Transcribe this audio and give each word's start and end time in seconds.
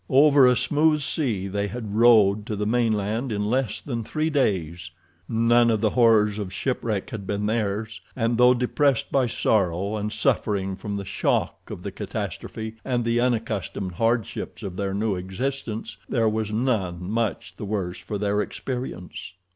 Over 0.09 0.47
a 0.47 0.55
smooth 0.57 1.01
sea 1.01 1.47
they 1.47 1.67
had 1.67 1.93
rowed 1.93 2.47
to 2.47 2.55
the 2.55 2.65
mainland 2.65 3.31
in 3.31 3.45
less 3.51 3.79
than 3.79 4.03
three 4.03 4.31
days. 4.31 4.89
None 5.29 5.69
of 5.69 5.79
the 5.79 5.91
horrors 5.91 6.39
of 6.39 6.51
shipwreck 6.51 7.11
had 7.11 7.27
been 7.27 7.45
theirs, 7.45 8.01
and 8.15 8.39
though 8.39 8.55
depressed 8.55 9.11
by 9.11 9.27
sorrow, 9.27 9.97
and 9.97 10.11
suffering 10.11 10.75
from 10.75 10.95
the 10.95 11.05
shock 11.05 11.69
of 11.69 11.83
the 11.83 11.91
catastrophe 11.91 12.77
and 12.83 13.05
the 13.05 13.19
unaccustomed 13.19 13.91
hardships 13.91 14.63
of 14.63 14.75
their 14.75 14.95
new 14.95 15.15
existence 15.15 15.97
there 16.09 16.27
was 16.27 16.51
none 16.51 17.07
much 17.07 17.55
the 17.57 17.65
worse 17.65 17.99
for 17.99 18.17
the 18.17 18.39
experience. 18.39 19.33